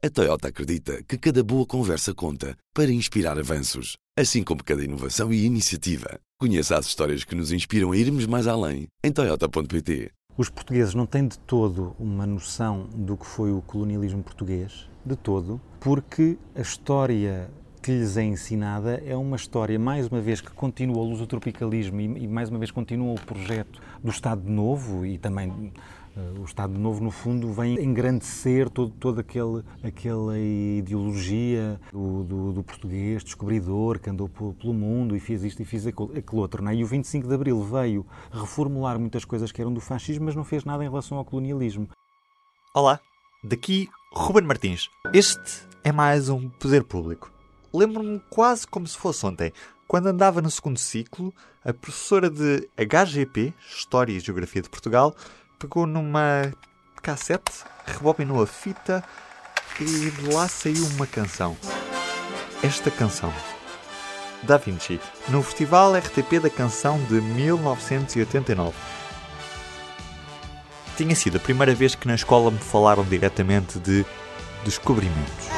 [0.00, 5.32] A Toyota acredita que cada boa conversa conta para inspirar avanços, assim como cada inovação
[5.32, 6.20] e iniciativa.
[6.38, 10.12] Conheça as histórias que nos inspiram a irmos mais além em Toyota.pt.
[10.36, 15.16] Os portugueses não têm de todo uma noção do que foi o colonialismo português, de
[15.16, 17.50] todo, porque a história
[17.82, 22.04] que lhes é ensinada é uma história, mais uma vez, que continua o lusotropicalismo e,
[22.04, 25.72] e mais uma vez continua o projeto do Estado Novo e também
[26.38, 32.62] o Estado Novo, no fundo, vem engrandecer todo, toda aquele, aquela ideologia do, do, do,
[32.62, 36.62] português descobridor que andou pelo mundo e fez isto e fez aquele, aquele outro.
[36.62, 36.74] Não é?
[36.74, 40.44] E o 25 de Abril veio reformular muitas coisas que eram do fascismo, mas não
[40.44, 41.88] fez nada em relação ao colonialismo.
[42.74, 43.00] Olá,
[43.42, 44.88] daqui Ruben Martins.
[45.12, 47.38] Este é mais um Poder Público
[47.72, 49.52] lembro-me quase como se fosse ontem,
[49.86, 51.32] quando andava no segundo ciclo,
[51.64, 55.14] a professora de HGP, História e Geografia de Portugal,
[55.58, 56.52] pegou numa
[57.02, 59.02] cassete, rebobinou a fita
[59.80, 61.56] e de lá saiu uma canção.
[62.62, 63.32] Esta canção.
[64.42, 68.72] Da Vinci, no Festival RTP da Canção de 1989.
[70.96, 74.06] Tinha sido a primeira vez que na escola me falaram diretamente de
[74.64, 75.48] descobrimentos.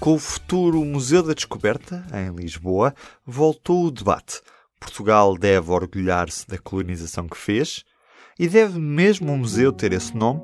[0.00, 2.94] Com o futuro Museu da Descoberta, em Lisboa,
[3.24, 4.40] voltou o debate.
[4.80, 7.84] Portugal deve orgulhar-se da colonização que fez
[8.38, 10.40] e deve mesmo o museu ter esse nome?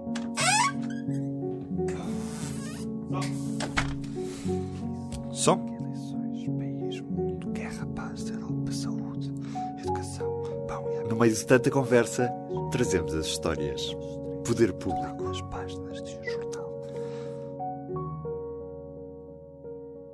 [5.33, 5.73] Som.
[11.09, 12.29] No meio de tanta conversa,
[12.73, 13.95] trazemos as histórias.
[14.45, 15.25] Poder público.
[15.25, 15.35] Um.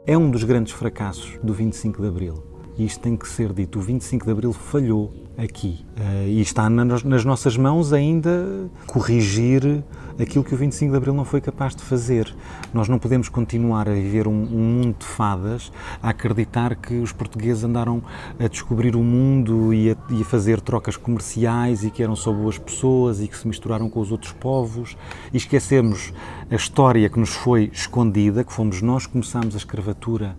[0.06, 2.59] É um dos grandes fracassos do 25 de Abril.
[2.80, 3.78] E isto tem que ser dito.
[3.78, 5.84] O 25 de Abril falhou aqui.
[5.98, 9.84] Uh, e está nas nossas mãos ainda corrigir
[10.18, 12.34] aquilo que o 25 de Abril não foi capaz de fazer.
[12.72, 15.70] Nós não podemos continuar a viver um, um, mundo de fadas,
[16.02, 18.02] a acreditar que os portugueses andaram
[18.38, 22.32] a descobrir o mundo e a, e a fazer trocas comerciais e que eram só
[22.32, 24.96] boas pessoas e que se misturaram com os outros povos
[25.34, 26.14] e esquecemos
[26.50, 30.34] a história que nos foi escondida, que fomos nós que começámos a escravatura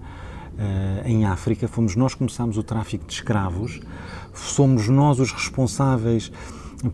[1.06, 3.80] em África, fomos nós que começámos o tráfico de escravos,
[4.34, 6.32] somos nós os responsáveis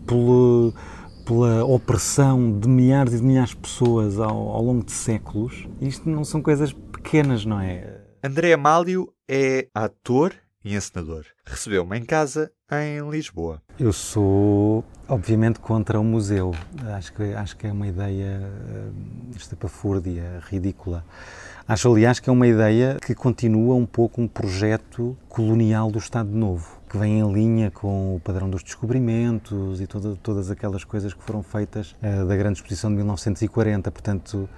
[0.06, 0.72] pelo
[1.28, 5.68] pela opressão de milhares e de milhares de pessoas ao, ao, longo de séculos.
[5.78, 8.00] Isto não são coisas pequenas, não é?
[8.24, 10.32] André Amálio é ator
[10.64, 11.24] e encenador.
[11.44, 13.62] Recebeu-me em casa em Lisboa.
[13.78, 16.52] Eu sou, obviamente, contra o museu.
[16.96, 21.04] Acho que, acho que é uma ideia uh, estapafúrdia, ridícula.
[21.66, 26.30] Acho, aliás, que é uma ideia que continua um pouco um projeto colonial do Estado
[26.30, 31.12] Novo que vem em linha com o padrão dos descobrimentos e toda, todas aquelas coisas
[31.12, 33.90] que foram feitas uh, da grande exposição de 1940.
[33.90, 34.48] Portanto,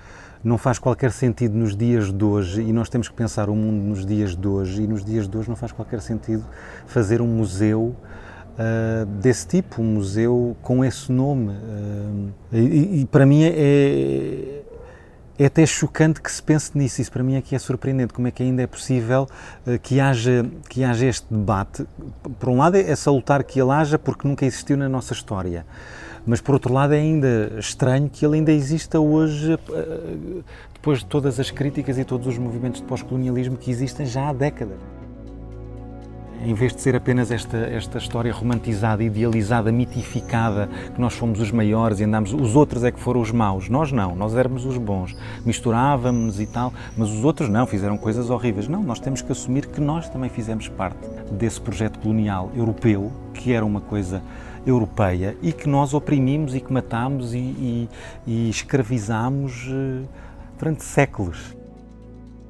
[0.43, 3.83] não faz qualquer sentido nos dias de hoje e nós temos que pensar o mundo
[3.83, 6.45] nos dias de hoje e nos dias de hoje não faz qualquer sentido
[6.87, 7.95] fazer um museu
[8.61, 11.51] uh, desse tipo, um museu com esse nome.
[11.51, 14.63] Uh, e, e, para mim é,
[15.39, 17.01] é até chocante que se pense nisso.
[17.01, 18.13] Isso para mim é que é surpreendente.
[18.13, 19.27] Como é que ainda é possível
[19.67, 21.87] uh, que, haja, que haja este debate?
[22.39, 25.67] Por um lado, é salutar que ele haja porque nunca existiu na nossa história.
[26.27, 31.07] Mas por outro lado, é ainda estranho que ele ainda exista hoje, uh, depois de
[31.07, 34.79] todas as críticas e todos os movimentos de pós-colonialismo que existem já há décadas
[36.45, 41.51] em vez de ser apenas esta, esta história romantizada, idealizada, mitificada, que nós fomos os
[41.51, 43.69] maiores e andamos, os outros é que foram os maus.
[43.69, 45.15] Nós não, nós éramos os bons.
[45.45, 48.69] Misturávamos e tal, mas os outros não, fizeram coisas horríveis.
[48.69, 50.99] Não, nós temos que assumir que nós também fizemos parte
[51.33, 54.23] desse projeto colonial europeu, que era uma coisa
[54.67, 57.89] europeia e que nós oprimimos e que matámos e, e,
[58.27, 60.07] e escravizámos uh,
[60.59, 61.57] durante séculos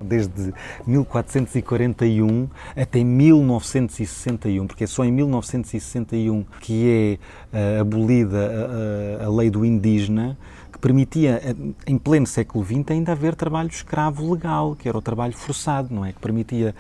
[0.03, 0.53] desde
[0.87, 7.19] 1441 até 1961, porque é só em 1961 que
[7.53, 10.39] é uh, abolida a, a, lei do indígena,
[10.73, 11.55] que permitia, eh,
[11.87, 16.05] em pleno século XX, ainda haver trabalho escravo legal, que era o trabalho forçado, não
[16.05, 16.13] é?
[16.13, 16.75] Que permitia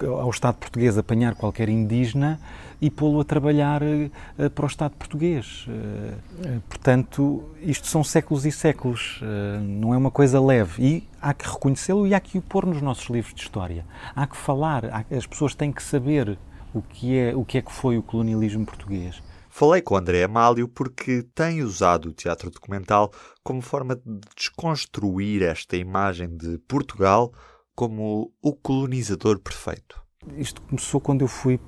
[0.00, 2.40] ao Estado português apanhar qualquer indígena
[2.82, 5.66] e pô-lo a trabalhar uh, para o Estado português.
[5.68, 9.20] Uh, portanto, isto são séculos e séculos,
[9.62, 10.82] não é uma coisa leve.
[10.82, 13.86] E há que reconhecê-lo e há que o pôr nos nossos livros de história.
[14.14, 16.36] Há que falar, as pessoas têm que saber
[16.74, 19.22] o que, é, o que é que foi o colonialismo português.
[19.48, 23.12] Falei com André Amálio porque tem usado o teatro documental
[23.44, 27.30] como forma de desconstruir esta imagem de Portugal
[27.74, 30.02] como o colonizador perfeito.
[30.36, 31.60] Isto começou quando eu fui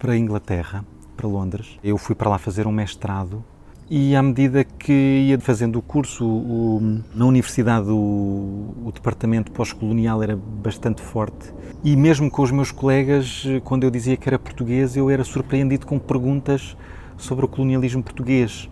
[0.00, 0.82] para a Inglaterra,
[1.14, 1.78] para Londres.
[1.84, 3.44] Eu fui para lá fazer um mestrado
[3.88, 10.22] e à medida que ia fazendo o curso, o, na universidade o, o departamento pós-colonial
[10.22, 11.52] era bastante forte
[11.84, 15.86] e mesmo com os meus colegas, quando eu dizia que era português, eu era surpreendido
[15.86, 16.76] com perguntas
[17.18, 18.70] sobre o colonialismo português.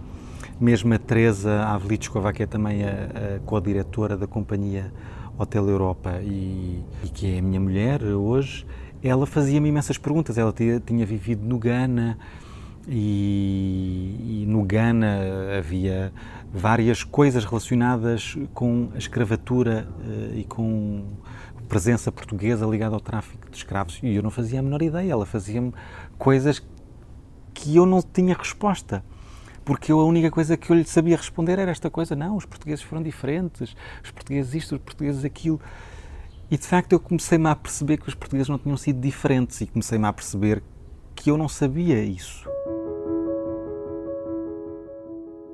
[0.59, 4.91] Mesmo a Teresa Avlitskova, que é também a, a co-diretora da companhia
[5.39, 8.67] Hotel Europa e, e, que é a minha mulher hoje,
[9.03, 10.39] ela fazia-me imensas perguntas.
[10.39, 12.19] Ela tinha, tinha vivido no Ghana
[12.87, 15.19] e, e, no Ghana
[15.59, 16.13] havia
[16.53, 21.05] várias coisas relacionadas com a escravatura uh, e com
[21.69, 24.01] presença portuguesa ligada ao tráfico de escravos.
[24.03, 25.13] E eu não fazia a menor ideia.
[25.13, 25.73] Ela fazia-me
[26.17, 26.63] coisas
[27.53, 29.05] que eu não tinha resposta
[29.69, 32.47] porque eu a única coisa que eu lhe sabia responder era esta coisa: não, os
[32.47, 35.61] portugueses foram diferentes, os portugueses isto, os portugueses aquilo.
[36.51, 39.67] E de facto eu comecei-me a perceber que os portugueses não tinham sido diferentes e
[39.67, 40.63] comecei-me a perceber
[41.15, 42.49] que eu não sabia isso.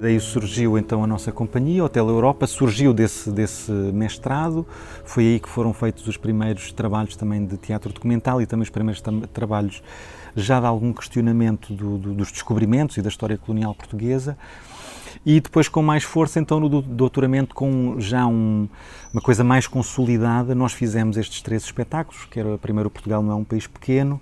[0.00, 4.66] Daí surgiu então a nossa companhia, Hotel Europa, surgiu desse, desse mestrado,
[5.04, 8.70] foi aí que foram feitos os primeiros trabalhos também de teatro documental e também os
[8.70, 9.02] primeiros
[9.32, 9.82] trabalhos
[10.36, 14.36] já de algum questionamento do, do, dos descobrimentos e da história colonial portuguesa.
[15.24, 18.68] E depois, com mais força, então, no doutoramento, com já um,
[19.12, 23.34] uma coisa mais consolidada, nós fizemos estes três espetáculos, que era primeiro Portugal não é
[23.34, 24.20] um país pequeno,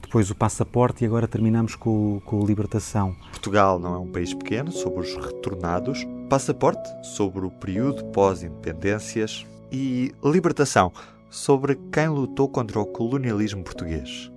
[0.00, 3.14] depois o Passaporte e agora terminamos com, com o Libertação.
[3.30, 10.14] Portugal não é um país pequeno, sobre os retornados, Passaporte, sobre o período pós-independências e
[10.24, 10.92] Libertação,
[11.30, 14.30] sobre quem lutou contra o colonialismo português.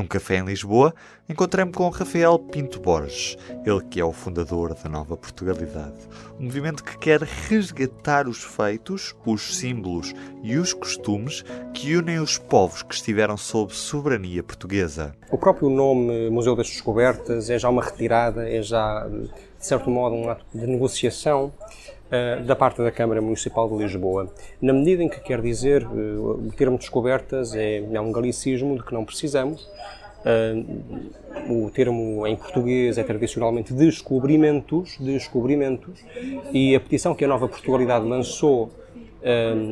[0.00, 0.94] Num café em Lisboa,
[1.28, 3.36] encontrei-me com Rafael Pinto Borges,
[3.66, 6.08] ele que é o fundador da Nova Portugalidade,
[6.38, 11.44] um movimento que quer resgatar os feitos, os símbolos e os costumes
[11.74, 15.14] que unem os povos que estiveram sob soberania portuguesa.
[15.30, 20.16] O próprio nome Museu das Descobertas é já uma retirada, é já, de certo modo,
[20.16, 21.52] um ato de negociação
[22.44, 26.52] da parte da Câmara Municipal de Lisboa, na medida em que quer dizer uh, o
[26.56, 29.68] termo descobertas é, é um galicismo de que não precisamos,
[30.20, 31.00] Uh,
[31.48, 36.04] o termo em português é tradicionalmente descobrimentos, descobrimentos,
[36.52, 38.70] e a petição que a Nova Portugalidade lançou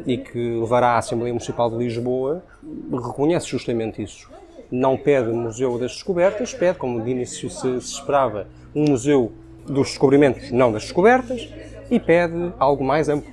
[0.07, 2.43] e que levará à Assembleia Municipal de Lisboa
[2.91, 4.31] reconhece justamente isso.
[4.71, 9.33] Não pede Museu das Descobertas, pede, como de início se, se esperava, um museu
[9.67, 11.49] dos descobrimentos, não das descobertas,
[11.91, 13.33] e pede algo mais amplo.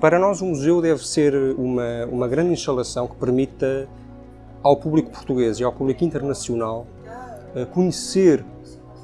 [0.00, 3.88] Para nós, o museu deve ser uma, uma grande instalação que permita
[4.62, 6.86] ao público português e ao público internacional
[7.54, 8.44] eh, conhecer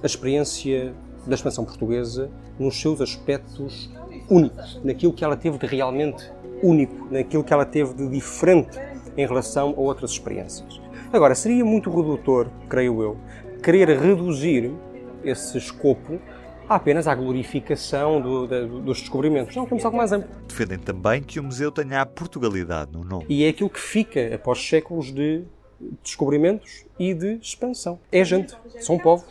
[0.02, 0.94] a experiência
[1.26, 3.90] da expansão portuguesa nos seus aspectos
[4.30, 6.30] únicos, naquilo que ela teve de realmente
[6.62, 8.78] único, naquilo que ela teve de diferente
[9.16, 10.80] em relação a outras experiências.
[11.12, 13.16] Agora, seria muito redutor, creio eu,
[13.62, 14.72] querer reduzir
[15.24, 16.18] esse escopo
[16.68, 19.54] apenas à glorificação do, do, dos descobrimentos.
[19.54, 20.28] Não, temos algo mais amplo.
[20.48, 23.26] Defendem também que o museu tenha a Portugalidade no nome.
[23.28, 25.44] E é aquilo que fica após séculos de
[26.02, 27.98] descobrimentos e de expansão.
[28.10, 29.26] É gente, são povos,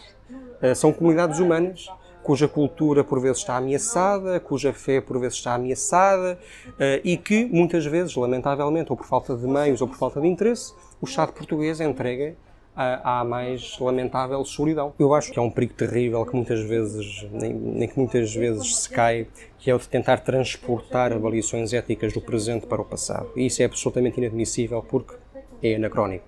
[0.61, 1.89] eh, são comunidades humanas
[2.23, 6.39] cuja cultura por vezes está ameaçada, cuja fé por vezes está ameaçada
[6.79, 10.27] eh, e que muitas vezes, lamentavelmente, ou por falta de meios ou por falta de
[10.27, 12.35] interesse, o Estado português entrega
[12.75, 14.93] à mais lamentável solidão.
[14.97, 18.75] Eu acho que é um perigo terrível que muitas vezes, nem, nem, que muitas vezes
[18.77, 19.27] se cai,
[19.59, 23.29] que é o de tentar transportar avaliações éticas do presente para o passado.
[23.35, 25.15] E isso é absolutamente inadmissível porque
[25.61, 26.25] é anacrónico.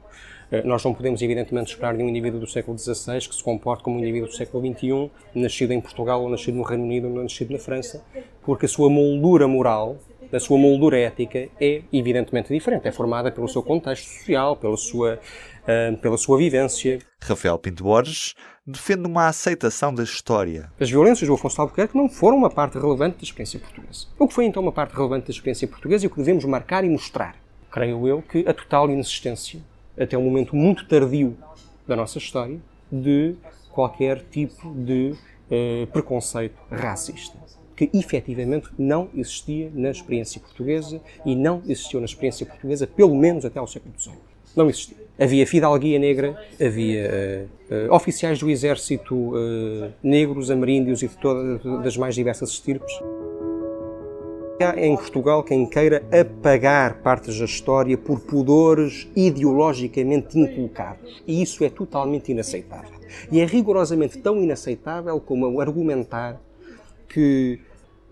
[0.51, 3.83] Eh, nós não podemos, evidentemente, esperar de um indivíduo do século XVI que se comporte
[3.83, 7.23] como um indivíduo do século XXI, nascido em Portugal ou nascido no Reino Unido ou
[7.23, 8.03] nascido na França,
[8.43, 9.97] porque a sua moldura moral
[10.31, 12.87] a sua moldura ética é evidentemente diferente.
[12.87, 15.19] É formada pelo seu contexto social, pela sua,
[15.63, 16.99] uh, pela sua vivência.
[17.21, 20.71] Rafael Pinto Borges defende uma aceitação da história.
[20.79, 24.07] As violências do Afonso de Albuquerque não foram uma parte relevante da experiência portuguesa.
[24.17, 26.83] O que foi então uma parte relevante da experiência portuguesa e o que devemos marcar
[26.83, 27.35] e mostrar?
[27.71, 29.59] Creio eu que a total inexistência,
[29.99, 31.37] até um momento muito tardio
[31.87, 32.59] da nossa história,
[32.91, 33.35] de
[33.71, 35.13] qualquer tipo de
[35.51, 37.37] uh, preconceito racista
[37.75, 43.45] que efetivamente não existia na experiência portuguesa e não existiu na experiência portuguesa pelo menos
[43.45, 44.15] até ao século XVIII.
[44.55, 45.05] Não existia.
[45.19, 51.97] Havia fidalguia negra, havia uh, oficiais do exército uh, negros, ameríndios e de todas das
[51.97, 52.93] mais diversas estirpes.
[54.59, 61.21] Há em Portugal quem queira apagar partes da história por pudores ideologicamente inculcados.
[61.27, 62.91] E isso é totalmente inaceitável.
[63.29, 66.41] E é rigorosamente tão inaceitável como argumentar
[67.07, 67.59] que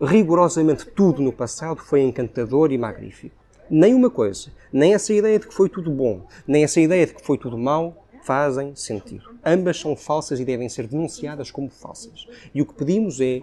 [0.02, 3.36] rigorosamente tudo no passado foi encantador e magnífico.
[3.70, 7.14] Nem uma coisa, nem essa ideia de que foi tudo bom, nem essa ideia de
[7.14, 9.36] que foi tudo mau, fazem sentido.
[9.46, 12.28] Ambas são falsas e devem ser denunciadas como falsas.
[12.54, 13.42] E o que pedimos é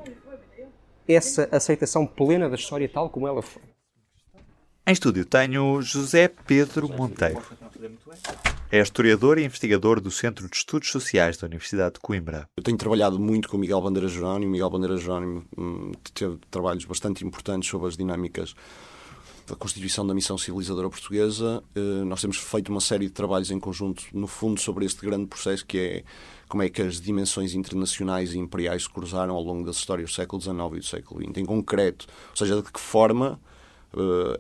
[1.07, 3.70] essa aceitação plena da história tal como ela foi.
[4.91, 7.41] Em estúdio tenho José Pedro Monteiro.
[8.73, 12.49] É historiador e investigador do Centro de Estudos Sociais da Universidade de Coimbra.
[12.57, 14.51] Eu tenho trabalhado muito com Miguel Bandeira Jerónimo.
[14.51, 18.53] Miguel Bandeira Jerónimo hum, teve trabalhos bastante importantes sobre as dinâmicas
[19.47, 21.63] da constituição da missão civilizadora portuguesa.
[21.77, 25.27] Uh, nós temos feito uma série de trabalhos em conjunto, no fundo, sobre este grande
[25.27, 26.05] processo que é
[26.49, 30.15] como é que as dimensões internacionais e imperiais se cruzaram ao longo das histórias do
[30.17, 31.39] século XIX e do século XX.
[31.39, 33.41] Em concreto, ou seja, de que forma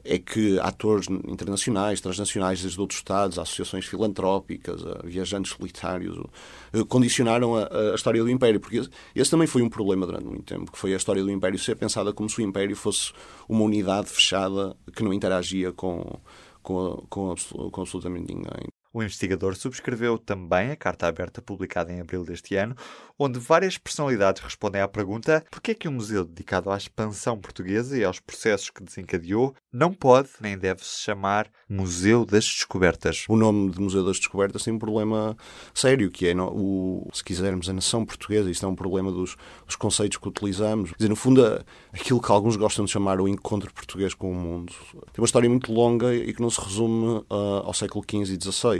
[0.04, 7.69] é que atores internacionais, transnacionais, desde outros Estados, associações filantrópicas, viajantes solitários, uh, condicionaram a,
[7.92, 8.61] a, história do Império.
[8.61, 8.83] Porque
[9.14, 11.75] esse, também foi um problema durante muito tempo, que foi a história do Império ser
[11.76, 13.12] pensada como se o Império fosse
[13.49, 16.21] uma unidade fechada que não interagia com,
[16.62, 17.35] com, com,
[17.71, 18.80] com absolutamente ninguém.
[18.92, 22.75] O investigador subscreveu também a carta aberta publicada em abril deste ano,
[23.18, 27.38] onde várias personalidades respondem à pergunta por que é que um museu dedicado à expansão
[27.38, 33.26] portuguesa e aos processos que desencadeou não pode nem deve se chamar Museu das Descobertas.
[33.28, 35.37] O nome de Museu das Descobertas tem um problema
[35.73, 38.50] sério, que é, o, se quisermos, a nação portuguesa.
[38.50, 40.90] Isto é um problema dos, dos conceitos que utilizamos.
[40.90, 44.35] Quer dizer, no fundo, aquilo que alguns gostam de chamar o encontro português com o
[44.35, 44.73] mundo.
[44.92, 48.52] Tem uma história muito longa e que não se resume uh, ao século XV e
[48.52, 48.80] XVI.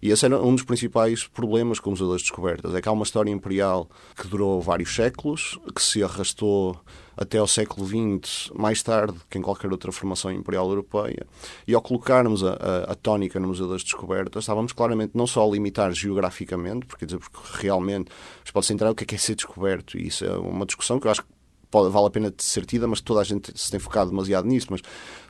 [0.00, 2.74] E esse era um dos principais problemas com o Museu das Descobertas.
[2.74, 6.78] É que há uma história imperial que durou vários séculos, que se arrastou
[7.16, 11.26] até ao século XX, mais tarde que em qualquer outra formação imperial europeia.
[11.66, 15.44] E ao colocarmos a, a, a tónica no Museu das Descobertas, estávamos claramente não só
[15.44, 18.10] a limitar geograficamente, porque, dizer, porque realmente
[18.52, 21.08] pode-se entrar o que é, que é ser descoberto, e isso é uma discussão que
[21.08, 21.37] eu acho que
[21.70, 24.68] pode, vale a pena ser tida, mas toda a gente se tem focado demasiado nisso.
[24.70, 24.80] Mas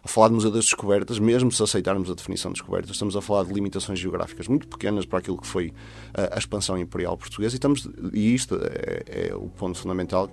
[0.03, 3.21] ao falar de Museu das Descobertas, mesmo se aceitarmos a definição de descobertas, estamos a
[3.21, 5.73] falar de limitações geográficas muito pequenas para aquilo que foi
[6.15, 10.31] a, a expansão imperial portuguesa e, estamos, e isto é, é o ponto fundamental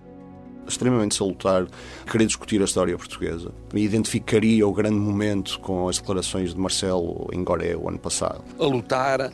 [0.67, 1.67] extremamente salutar
[2.09, 3.51] querer discutir a história portuguesa.
[3.73, 8.43] Me identificaria o grande momento com as declarações de Marcelo em Goré o ano passado.
[8.59, 9.31] A lutar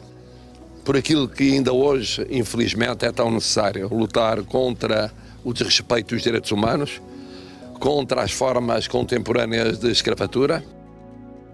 [0.83, 5.11] por aquilo que ainda hoje, infelizmente, é tão necessário: lutar contra
[5.43, 7.01] o desrespeito dos direitos humanos,
[7.79, 10.63] contra as formas contemporâneas de escravatura.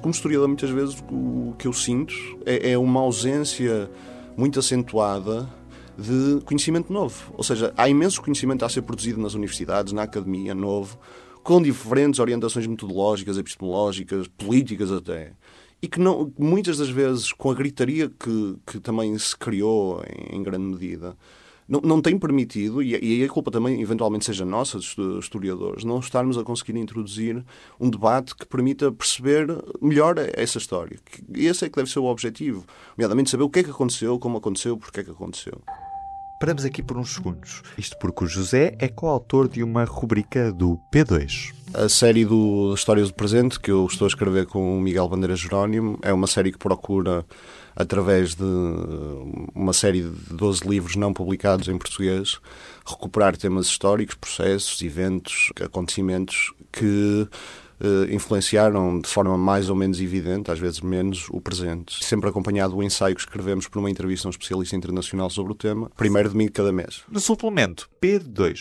[0.01, 2.13] Como historiador, muitas vezes o que eu sinto
[2.45, 3.89] é, é uma ausência
[4.35, 5.49] muito acentuada
[5.97, 7.33] de conhecimento novo.
[7.35, 10.99] Ou seja, há imenso conhecimento a ser produzido nas universidades, na academia, novo,
[11.43, 15.31] com diferentes orientações metodológicas, epistemológicas, políticas até.
[15.81, 20.37] E que não, muitas das vezes, com a gritaria que, que também se criou em,
[20.37, 21.15] em grande medida,
[21.67, 25.99] não, não tem permitido, e, e a culpa também eventualmente seja nossa, dos historiadores, não
[25.99, 27.43] estarmos a conseguir introduzir
[27.79, 29.47] um debate que permita perceber
[29.81, 30.99] melhor essa história.
[31.33, 32.65] Esse é que deve ser o objetivo,
[32.97, 35.61] nomeadamente saber o que é que aconteceu, como aconteceu, porque é que aconteceu.
[36.39, 37.63] Paramos aqui por uns segundos.
[37.79, 41.51] Isto porque o José é coautor de uma rubrica do P2.
[41.73, 45.35] A série do Histórias do Presente, que eu estou a escrever com o Miguel Bandeira
[45.35, 47.25] Jerónimo, é uma série que procura,
[47.75, 48.43] através de
[49.55, 52.39] uma série de 12 livros não publicados em português,
[52.85, 57.27] recuperar temas históricos, processos, eventos, acontecimentos que
[57.79, 62.03] Uh, influenciaram de forma mais ou menos evidente, às vezes menos, o presente.
[62.03, 65.55] Sempre acompanhado do ensaio que escrevemos por uma entrevista a um especialista internacional sobre o
[65.55, 67.03] tema, primeiro domingo de cada mês.
[67.07, 68.59] No suplemento P2,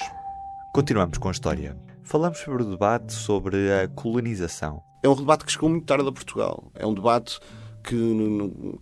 [0.75, 1.77] continuamos com a história.
[2.03, 4.83] Falamos sobre o debate sobre a colonização.
[5.03, 6.71] É um debate que chegou muito tarde a Portugal.
[6.75, 7.41] É um debate
[7.87, 7.95] que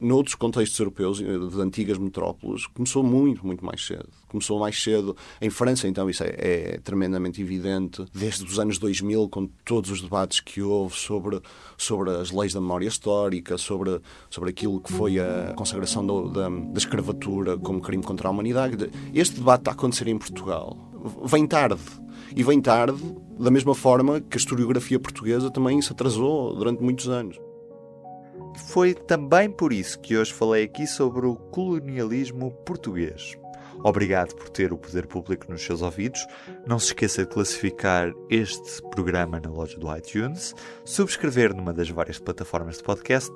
[0.01, 4.09] noutros contextos europeus, eh, de antigas metrópoles, começou muito, muito mais cedo.
[4.27, 9.29] Começou mais cedo em França, então isso é, é tremendamente evidente, desde os anos 2000,
[9.29, 11.39] com todos os debates que houve sobre,
[11.77, 16.49] sobre as leis da memória histórica, sobre, sobre aquilo que foi a consagração do, da,
[16.49, 18.91] da escravatura como crime contra a humanidade.
[19.13, 20.79] Este debate está a acontecer em Portugal.
[21.25, 21.83] Vem tarde.
[22.35, 22.99] E vem tarde
[23.39, 27.44] da mesma forma que a historiografia portuguesa também se atrasou durante muitos anos.
[28.57, 33.37] Foi também por isso que hoje falei aqui sobre o colonialismo português.
[33.83, 36.27] Obrigado por ter o poder público nos seus ouvidos.
[36.67, 40.55] Não se esqueça de classificar este programa na loja do iTunes,
[40.87, 43.31] subscrever numa das várias plataformas de podcast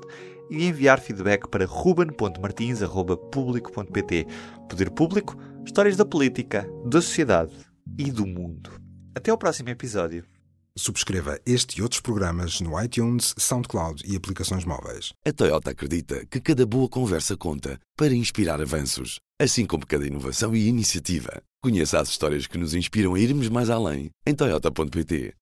[0.51, 4.27] e enviar feedback para ruben.martins.público.pt.
[4.69, 7.53] Poder Público, histórias da política, da sociedade
[7.99, 8.71] e do mundo.
[9.15, 10.25] Até ao próximo episódio.
[10.79, 15.13] Subscreva este e outros programas no iTunes, SoundCloud e aplicações móveis.
[15.27, 20.55] A Toyota acredita que cada boa conversa conta para inspirar avanços, assim como cada inovação
[20.55, 21.43] e iniciativa.
[21.61, 25.35] Conheça as histórias que nos inspiram a irmos mais além em Toyota.pt.